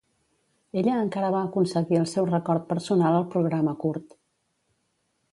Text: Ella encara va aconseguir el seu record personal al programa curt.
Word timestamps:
Ella 0.81 0.93
encara 1.01 1.27
va 1.35 1.41
aconseguir 1.49 1.99
el 1.99 2.07
seu 2.13 2.27
record 2.31 2.65
personal 2.71 3.17
al 3.19 3.27
programa 3.35 3.75
curt. 3.85 4.17